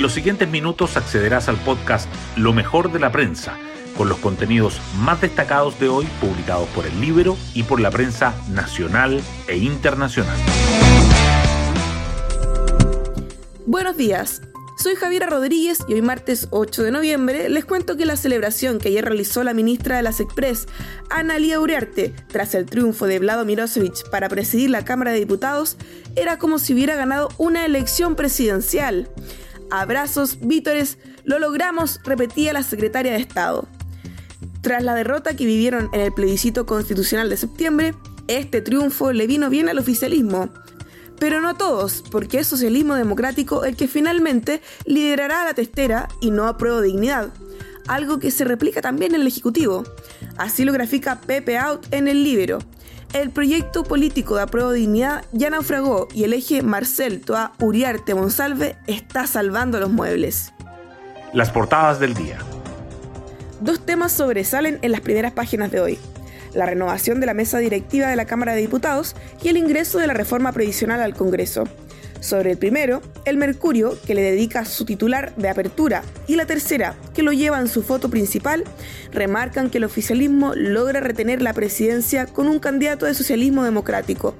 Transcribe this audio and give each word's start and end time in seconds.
En 0.00 0.02
los 0.02 0.14
siguientes 0.14 0.48
minutos 0.48 0.96
accederás 0.96 1.50
al 1.50 1.58
podcast 1.58 2.08
Lo 2.34 2.54
mejor 2.54 2.90
de 2.90 2.98
la 2.98 3.12
prensa, 3.12 3.58
con 3.98 4.08
los 4.08 4.16
contenidos 4.16 4.80
más 4.96 5.20
destacados 5.20 5.78
de 5.78 5.90
hoy 5.90 6.06
publicados 6.22 6.66
por 6.70 6.86
el 6.86 6.98
Libro 7.02 7.36
y 7.52 7.64
por 7.64 7.80
la 7.80 7.90
prensa 7.90 8.34
nacional 8.48 9.20
e 9.46 9.58
internacional. 9.58 10.38
Buenos 13.66 13.98
días. 13.98 14.40
Soy 14.78 14.94
Javiera 14.94 15.26
Rodríguez 15.26 15.80
y 15.86 15.92
hoy 15.92 16.00
martes 16.00 16.48
8 16.48 16.82
de 16.82 16.92
noviembre 16.92 17.50
les 17.50 17.66
cuento 17.66 17.98
que 17.98 18.06
la 18.06 18.16
celebración 18.16 18.78
que 18.78 18.88
ayer 18.88 19.04
realizó 19.04 19.44
la 19.44 19.52
ministra 19.52 19.98
de 19.98 20.02
las 20.02 20.20
Express, 20.20 20.66
Analia 21.10 21.60
Uriarte, 21.60 22.14
tras 22.28 22.54
el 22.54 22.64
triunfo 22.64 23.06
de 23.06 23.18
Vlado 23.18 23.44
Mirosevic 23.44 24.08
para 24.08 24.30
presidir 24.30 24.70
la 24.70 24.82
Cámara 24.82 25.12
de 25.12 25.18
Diputados, 25.18 25.76
era 26.16 26.38
como 26.38 26.58
si 26.58 26.72
hubiera 26.72 26.96
ganado 26.96 27.28
una 27.36 27.66
elección 27.66 28.16
presidencial. 28.16 29.10
Abrazos, 29.70 30.38
vítores, 30.40 30.98
lo 31.24 31.38
logramos, 31.38 32.00
repetía 32.04 32.52
la 32.52 32.62
secretaria 32.62 33.12
de 33.12 33.18
Estado. 33.18 33.68
Tras 34.60 34.82
la 34.82 34.94
derrota 34.94 35.34
que 35.36 35.46
vivieron 35.46 35.88
en 35.92 36.00
el 36.00 36.12
plebiscito 36.12 36.66
constitucional 36.66 37.30
de 37.30 37.36
septiembre, 37.36 37.94
este 38.28 38.60
triunfo 38.60 39.12
le 39.12 39.26
vino 39.26 39.48
bien 39.48 39.68
al 39.68 39.78
oficialismo 39.78 40.50
pero 41.20 41.42
no 41.42 41.50
a 41.50 41.54
todos, 41.54 42.02
porque 42.10 42.38
es 42.38 42.46
socialismo 42.46 42.94
democrático 42.94 43.64
el 43.64 43.76
que 43.76 43.86
finalmente 43.86 44.62
liderará 44.86 45.44
la 45.44 45.52
testera 45.52 46.08
y 46.22 46.30
no 46.30 46.48
apruebo 46.48 46.80
dignidad, 46.80 47.28
algo 47.86 48.18
que 48.18 48.30
se 48.30 48.44
replica 48.44 48.80
también 48.80 49.14
en 49.14 49.20
el 49.20 49.26
Ejecutivo. 49.26 49.84
Así 50.38 50.64
lo 50.64 50.72
grafica 50.72 51.20
Pepe 51.20 51.58
Out 51.58 51.86
en 51.92 52.08
el 52.08 52.24
Libero. 52.24 52.58
El 53.12 53.30
proyecto 53.30 53.82
político 53.82 54.36
de 54.36 54.42
apruebo 54.42 54.72
dignidad 54.72 55.24
ya 55.32 55.50
naufragó 55.50 56.08
y 56.14 56.24
el 56.24 56.32
eje 56.32 56.62
Marcel 56.62 57.20
Toa 57.20 57.52
Uriarte 57.58 58.14
Monsalve 58.14 58.76
está 58.86 59.26
salvando 59.26 59.80
los 59.80 59.90
muebles. 59.90 60.52
Las 61.32 61.50
portadas 61.50 61.98
del 61.98 62.14
día. 62.14 62.38
Dos 63.60 63.84
temas 63.84 64.12
sobresalen 64.12 64.78
en 64.82 64.92
las 64.92 65.00
primeras 65.00 65.32
páginas 65.32 65.70
de 65.70 65.80
hoy 65.80 65.98
la 66.54 66.66
renovación 66.66 67.20
de 67.20 67.26
la 67.26 67.34
mesa 67.34 67.58
directiva 67.58 68.08
de 68.08 68.16
la 68.16 68.24
Cámara 68.24 68.54
de 68.54 68.60
Diputados 68.60 69.14
y 69.42 69.48
el 69.48 69.56
ingreso 69.56 69.98
de 69.98 70.06
la 70.06 70.14
reforma 70.14 70.52
previsional 70.52 71.00
al 71.00 71.14
Congreso. 71.14 71.64
Sobre 72.20 72.52
el 72.52 72.58
primero, 72.58 73.00
el 73.24 73.38
Mercurio, 73.38 73.98
que 74.06 74.14
le 74.14 74.22
dedica 74.22 74.64
su 74.66 74.84
titular 74.84 75.34
de 75.36 75.48
apertura, 75.48 76.02
y 76.26 76.36
la 76.36 76.46
tercera, 76.46 76.94
que 77.14 77.22
lo 77.22 77.32
lleva 77.32 77.58
en 77.58 77.68
su 77.68 77.82
foto 77.82 78.10
principal, 78.10 78.64
remarcan 79.10 79.70
que 79.70 79.78
el 79.78 79.84
oficialismo 79.84 80.54
logra 80.54 81.00
retener 81.00 81.40
la 81.40 81.54
presidencia 81.54 82.26
con 82.26 82.46
un 82.46 82.58
candidato 82.58 83.06
de 83.06 83.14
socialismo 83.14 83.64
democrático, 83.64 84.34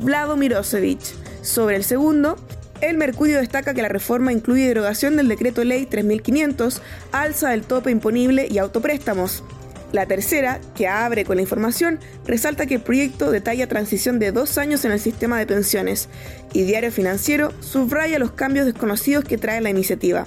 Vlado 0.00 0.36
Mirosevic. 0.36 1.00
Sobre 1.42 1.76
el 1.76 1.84
segundo, 1.84 2.36
el 2.80 2.96
Mercurio 2.96 3.38
destaca 3.38 3.74
que 3.74 3.82
la 3.82 3.88
reforma 3.88 4.32
incluye 4.32 4.66
derogación 4.66 5.16
del 5.16 5.28
decreto 5.28 5.62
ley 5.64 5.86
3500, 5.86 6.82
alza 7.12 7.50
del 7.50 7.62
tope 7.62 7.90
imponible 7.90 8.48
y 8.50 8.58
autopréstamos. 8.58 9.44
La 9.92 10.06
tercera, 10.06 10.60
que 10.76 10.86
abre 10.86 11.24
con 11.24 11.36
la 11.36 11.42
información, 11.42 11.98
resalta 12.24 12.66
que 12.66 12.74
el 12.76 12.80
proyecto 12.80 13.30
detalla 13.32 13.68
transición 13.68 14.20
de 14.20 14.30
dos 14.30 14.56
años 14.56 14.84
en 14.84 14.92
el 14.92 15.00
sistema 15.00 15.38
de 15.38 15.46
pensiones 15.46 16.08
y 16.52 16.62
Diario 16.62 16.92
Financiero 16.92 17.52
subraya 17.60 18.20
los 18.20 18.30
cambios 18.30 18.66
desconocidos 18.66 19.24
que 19.24 19.36
trae 19.36 19.60
la 19.60 19.70
iniciativa. 19.70 20.26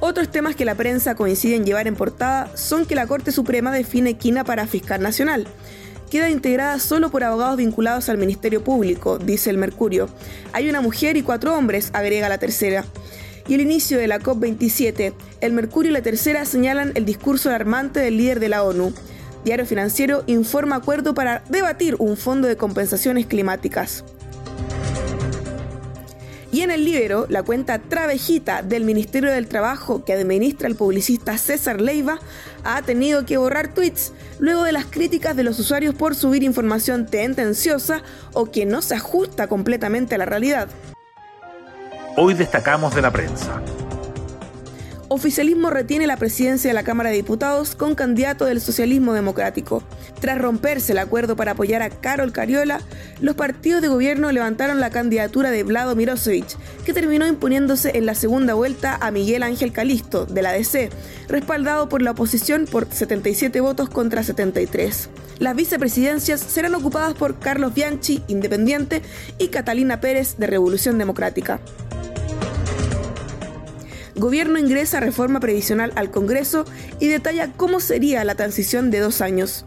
Otros 0.00 0.30
temas 0.30 0.56
que 0.56 0.64
la 0.64 0.74
prensa 0.74 1.14
coincide 1.14 1.56
en 1.56 1.66
llevar 1.66 1.86
en 1.86 1.96
portada 1.96 2.50
son 2.56 2.86
que 2.86 2.94
la 2.94 3.06
Corte 3.06 3.30
Suprema 3.30 3.70
define 3.70 4.14
quina 4.14 4.44
para 4.44 4.66
fiscal 4.66 5.02
nacional. 5.02 5.46
Queda 6.10 6.30
integrada 6.30 6.78
solo 6.78 7.10
por 7.10 7.22
abogados 7.22 7.58
vinculados 7.58 8.08
al 8.08 8.16
Ministerio 8.16 8.64
Público, 8.64 9.18
dice 9.18 9.50
el 9.50 9.58
Mercurio. 9.58 10.08
Hay 10.52 10.70
una 10.70 10.80
mujer 10.80 11.18
y 11.18 11.22
cuatro 11.22 11.54
hombres, 11.54 11.90
agrega 11.92 12.30
la 12.30 12.38
tercera 12.38 12.86
y 13.50 13.54
el 13.54 13.62
inicio 13.62 13.98
de 13.98 14.06
la 14.06 14.20
COP27, 14.20 15.12
el 15.40 15.52
Mercurio 15.52 15.90
y 15.90 15.94
la 15.94 16.02
Tercera 16.02 16.44
señalan 16.44 16.92
el 16.94 17.04
discurso 17.04 17.48
alarmante 17.48 17.98
del 17.98 18.16
líder 18.16 18.38
de 18.38 18.48
la 18.48 18.62
ONU. 18.62 18.94
Diario 19.44 19.66
Financiero 19.66 20.22
informa 20.28 20.76
acuerdo 20.76 21.14
para 21.14 21.42
debatir 21.48 21.96
un 21.98 22.16
fondo 22.16 22.46
de 22.46 22.56
compensaciones 22.56 23.26
climáticas. 23.26 24.04
Y 26.52 26.60
en 26.60 26.70
el 26.70 26.84
Libero, 26.84 27.26
la 27.28 27.42
cuenta 27.42 27.80
Travejita 27.80 28.62
del 28.62 28.84
Ministerio 28.84 29.32
del 29.32 29.48
Trabajo 29.48 30.04
que 30.04 30.12
administra 30.12 30.68
el 30.68 30.76
publicista 30.76 31.36
César 31.36 31.80
Leiva 31.80 32.20
ha 32.62 32.82
tenido 32.82 33.26
que 33.26 33.36
borrar 33.36 33.74
tweets 33.74 34.12
luego 34.38 34.62
de 34.62 34.70
las 34.70 34.86
críticas 34.86 35.34
de 35.34 35.42
los 35.42 35.58
usuarios 35.58 35.96
por 35.96 36.14
subir 36.14 36.44
información 36.44 37.06
tendenciosa 37.06 38.04
o 38.32 38.52
que 38.52 38.64
no 38.64 38.80
se 38.80 38.94
ajusta 38.94 39.48
completamente 39.48 40.14
a 40.14 40.18
la 40.18 40.26
realidad. 40.26 40.68
Hoy 42.22 42.34
destacamos 42.34 42.94
de 42.94 43.00
la 43.00 43.10
prensa. 43.10 43.62
Oficialismo 45.08 45.70
retiene 45.70 46.06
la 46.06 46.18
presidencia 46.18 46.68
de 46.68 46.74
la 46.74 46.82
Cámara 46.82 47.08
de 47.08 47.16
Diputados 47.16 47.74
con 47.74 47.94
candidato 47.94 48.44
del 48.44 48.60
socialismo 48.60 49.14
democrático. 49.14 49.82
Tras 50.20 50.36
romperse 50.36 50.92
el 50.92 50.98
acuerdo 50.98 51.34
para 51.34 51.52
apoyar 51.52 51.80
a 51.80 51.88
Carol 51.88 52.30
Cariola, 52.30 52.82
los 53.22 53.36
partidos 53.36 53.80
de 53.80 53.88
gobierno 53.88 54.32
levantaron 54.32 54.80
la 54.80 54.90
candidatura 54.90 55.50
de 55.50 55.62
Vlado 55.62 55.96
Mirosevic, 55.96 56.58
que 56.84 56.92
terminó 56.92 57.26
imponiéndose 57.26 57.96
en 57.96 58.04
la 58.04 58.14
segunda 58.14 58.52
vuelta 58.52 58.98
a 59.00 59.10
Miguel 59.10 59.42
Ángel 59.42 59.72
Calisto, 59.72 60.26
de 60.26 60.42
la 60.42 60.52
DC, 60.52 60.90
respaldado 61.26 61.88
por 61.88 62.02
la 62.02 62.10
oposición 62.10 62.66
por 62.70 62.86
77 62.92 63.62
votos 63.62 63.88
contra 63.88 64.22
73. 64.22 65.08
Las 65.38 65.56
vicepresidencias 65.56 66.38
serán 66.40 66.74
ocupadas 66.74 67.14
por 67.14 67.38
Carlos 67.38 67.72
Bianchi, 67.72 68.22
independiente, 68.28 69.00
y 69.38 69.48
Catalina 69.48 70.02
Pérez, 70.02 70.36
de 70.36 70.46
Revolución 70.46 70.98
Democrática. 70.98 71.60
Gobierno 74.20 74.58
ingresa 74.58 75.00
reforma 75.00 75.40
previsional 75.40 75.92
al 75.96 76.10
Congreso 76.10 76.66
y 76.98 77.08
detalla 77.08 77.50
cómo 77.56 77.80
sería 77.80 78.22
la 78.22 78.34
transición 78.34 78.90
de 78.90 78.98
dos 78.98 79.22
años. 79.22 79.64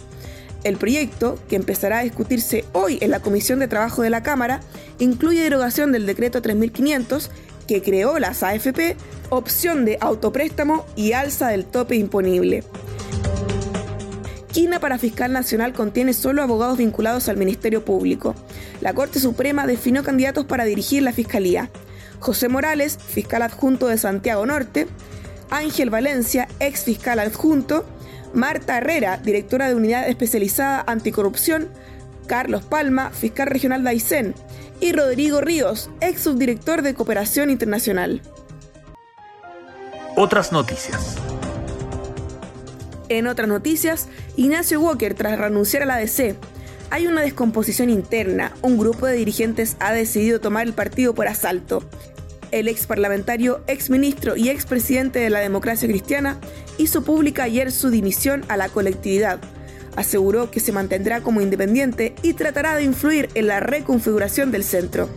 El 0.64 0.78
proyecto, 0.78 1.40
que 1.50 1.56
empezará 1.56 1.97
a 1.97 2.03
discutirse 2.03 2.63
hoy 2.72 3.00
en 3.02 3.09
la 3.09 3.19
Comisión 3.19 3.58
de 3.58 3.68
Trabajo 3.68 4.03
de 4.03 4.12
la 4.12 4.22
Cámara, 4.22 4.62
incluye 5.00 5.42
derogación 5.42 5.92
del 5.92 6.06
decreto 6.06 6.44
3500 6.44 7.31
que 7.68 7.81
creó 7.81 8.19
las 8.19 8.44
AFP, 8.44 8.96
opción 9.31 9.86
de 9.86 9.97
autopréstamo 10.00 10.86
y 10.96 11.13
alza 11.13 11.47
del 11.47 11.66
tope 11.66 11.96
imponible. 11.96 12.63
Quina 14.52 14.80
para 14.80 15.00
fiscal 15.00 15.34
nacional 15.34 15.74
contiene 15.74 16.13
solo 16.13 16.44
abogados 16.44 16.78
vinculados 16.78 17.28
al 17.28 17.38
Ministerio 17.38 17.84
Público. 17.84 18.36
La 18.81 18.94
Corte 18.94 19.19
Suprema 19.19 19.66
definió 19.66 20.03
candidatos 20.03 20.46
para 20.46 20.63
dirigir 20.66 21.02
la 21.02 21.12
Fiscalía. 21.12 21.72
José 22.24 22.48
Morales, 22.48 22.98
fiscal 23.06 23.42
adjunto 23.42 23.88
de 23.88 23.98
Santiago 23.98 24.46
Norte, 24.46 24.88
Ángel 25.50 25.90
Valencia, 25.90 26.48
ex 26.62 26.86
fiscal 26.86 27.20
adjunto, 27.20 27.86
Marta 28.34 28.78
Herrera, 28.78 29.18
directora 29.18 29.68
de 29.68 29.76
Unidad 29.76 30.08
Especializada 30.08 30.86
Anticorrupción, 30.88 31.68
Carlos 32.26 32.64
Palma, 32.64 33.10
fiscal 33.10 33.48
regional 33.48 33.84
de 33.84 33.90
Aysén, 33.90 34.36
y 34.80 34.94
Rodrigo 34.94 35.42
Ríos, 35.42 35.90
ex 36.00 36.22
subdirector 36.22 36.82
de 36.82 36.94
Cooperación 36.94 37.50
Internacional. 37.50 38.22
Otras 40.16 40.54
noticias. 40.54 41.18
En 43.10 43.28
otras 43.28 43.50
noticias, 43.50 44.08
Ignacio 44.38 44.80
Walker, 44.80 45.14
tras 45.14 45.38
renunciar 45.38 45.84
a 45.84 45.88
la 45.88 45.98
DC, 45.98 46.38
hay 46.90 47.08
una 47.08 47.22
descomposición 47.22 47.90
interna. 47.90 48.54
Un 48.62 48.78
grupo 48.78 49.08
de 49.08 49.16
dirigentes 49.16 49.76
ha 49.80 49.92
decidido 49.92 50.40
tomar 50.40 50.68
el 50.68 50.74
partido 50.74 51.14
por 51.14 51.28
asalto 51.28 51.84
el 52.53 52.68
ex 52.68 52.86
parlamentario, 52.86 53.64
ex 53.66 53.90
ministro 53.90 54.36
y 54.36 54.50
ex 54.50 54.66
presidente 54.66 55.19
de 55.19 55.31
la 55.31 55.40
democracia 55.40 55.88
cristiana, 55.88 56.40
hizo 56.78 57.03
pública 57.03 57.44
ayer 57.44 57.72
su 57.72 57.90
dimisión 57.90 58.46
a 58.47 58.58
la 58.58 58.69
colectividad. 58.69 59.40
Aseguró 59.96 60.52
que 60.52 60.59
se 60.59 60.72
mantendrá 60.72 61.22
como 61.22 61.42
independiente 61.42 62.13
y 62.22 62.34
tratará 62.34 62.75
de 62.75 62.84
influir 62.84 63.30
en 63.34 63.47
la 63.47 63.59
reconfiguración 63.59 64.52
del 64.52 64.63
centro. 64.63 65.09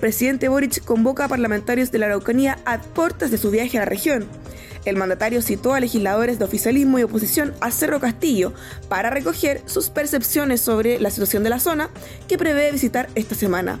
Presidente 0.00 0.48
Boric 0.48 0.84
convoca 0.84 1.24
a 1.24 1.28
parlamentarios 1.28 1.92
de 1.92 1.98
la 1.98 2.06
Araucanía 2.06 2.58
a 2.66 2.80
puertas 2.80 3.30
de 3.30 3.38
su 3.38 3.50
viaje 3.50 3.78
a 3.78 3.82
la 3.82 3.86
región. 3.86 4.26
El 4.84 4.96
mandatario 4.96 5.40
citó 5.40 5.74
a 5.74 5.80
legisladores 5.80 6.38
de 6.38 6.44
oficialismo 6.44 6.98
y 6.98 7.04
oposición 7.04 7.54
a 7.60 7.70
Cerro 7.70 8.00
Castillo 8.00 8.52
para 8.88 9.10
recoger 9.10 9.62
sus 9.66 9.88
percepciones 9.88 10.60
sobre 10.60 10.98
la 11.00 11.10
situación 11.10 11.44
de 11.44 11.50
la 11.50 11.60
zona 11.60 11.90
que 12.28 12.38
prevé 12.38 12.70
visitar 12.72 13.08
esta 13.14 13.34
semana. 13.34 13.80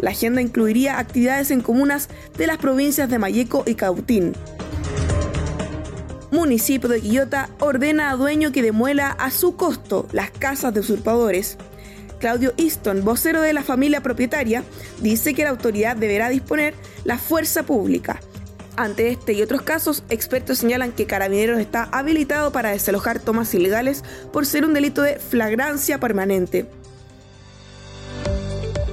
La 0.00 0.10
agenda 0.10 0.40
incluiría 0.40 0.98
actividades 0.98 1.50
en 1.50 1.60
comunas 1.60 2.08
de 2.36 2.46
las 2.46 2.58
provincias 2.58 3.10
de 3.10 3.18
Mayeco 3.18 3.64
y 3.66 3.74
Cautín. 3.74 4.34
Municipio 6.30 6.88
de 6.88 7.00
Quillota 7.00 7.50
ordena 7.58 8.10
a 8.10 8.16
dueño 8.16 8.52
que 8.52 8.62
demuela 8.62 9.10
a 9.10 9.30
su 9.30 9.56
costo 9.56 10.06
las 10.12 10.30
casas 10.30 10.72
de 10.72 10.80
usurpadores. 10.80 11.58
Claudio 12.18 12.52
Easton, 12.56 13.04
vocero 13.04 13.40
de 13.40 13.52
la 13.52 13.62
familia 13.62 14.02
propietaria, 14.02 14.62
dice 15.00 15.34
que 15.34 15.44
la 15.44 15.50
autoridad 15.50 15.96
deberá 15.96 16.28
disponer 16.28 16.74
la 17.04 17.18
fuerza 17.18 17.64
pública. 17.64 18.20
Ante 18.76 19.08
este 19.08 19.32
y 19.32 19.42
otros 19.42 19.62
casos, 19.62 20.04
expertos 20.08 20.58
señalan 20.58 20.92
que 20.92 21.06
Carabineros 21.06 21.58
está 21.58 21.84
habilitado 21.92 22.52
para 22.52 22.70
desalojar 22.70 23.18
tomas 23.18 23.52
ilegales 23.54 24.04
por 24.32 24.46
ser 24.46 24.64
un 24.64 24.72
delito 24.72 25.02
de 25.02 25.18
flagrancia 25.18 25.98
permanente. 25.98 26.66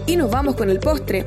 Y 0.08 0.16
nos 0.16 0.32
vamos 0.32 0.56
con 0.56 0.70
el 0.70 0.80
postre. 0.80 1.26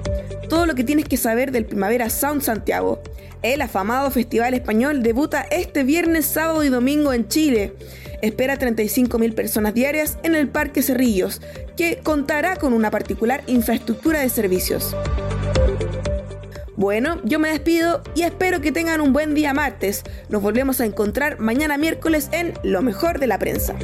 Todo 0.48 0.64
lo 0.64 0.74
que 0.74 0.84
tienes 0.84 1.04
que 1.04 1.18
saber 1.18 1.52
del 1.52 1.66
Primavera 1.66 2.08
Sound 2.08 2.40
Santiago. 2.40 3.02
El 3.42 3.60
afamado 3.60 4.10
Festival 4.10 4.54
Español 4.54 5.02
debuta 5.02 5.42
este 5.42 5.84
viernes, 5.84 6.24
sábado 6.24 6.64
y 6.64 6.70
domingo 6.70 7.12
en 7.12 7.28
Chile. 7.28 7.74
Espera 8.22 8.58
35.000 8.58 9.34
personas 9.34 9.74
diarias 9.74 10.18
en 10.22 10.34
el 10.34 10.48
Parque 10.48 10.82
Cerrillos, 10.82 11.42
que 11.76 11.98
contará 12.02 12.56
con 12.56 12.72
una 12.72 12.90
particular 12.90 13.42
infraestructura 13.46 14.20
de 14.20 14.30
servicios. 14.30 14.96
Bueno, 16.74 17.20
yo 17.24 17.38
me 17.38 17.50
despido 17.50 18.02
y 18.14 18.22
espero 18.22 18.62
que 18.62 18.72
tengan 18.72 19.02
un 19.02 19.12
buen 19.12 19.34
día 19.34 19.52
martes. 19.52 20.02
Nos 20.30 20.40
volvemos 20.40 20.80
a 20.80 20.86
encontrar 20.86 21.38
mañana 21.38 21.76
miércoles 21.76 22.30
en 22.32 22.54
Lo 22.62 22.80
mejor 22.80 23.20
de 23.20 23.26
la 23.26 23.38
prensa. 23.38 23.74